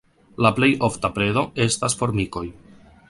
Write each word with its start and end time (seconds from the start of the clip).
La 0.45 0.51
plej 0.59 0.69
ofta 0.87 1.11
predo 1.17 1.43
estas 1.67 1.99
formikoj. 2.01 2.47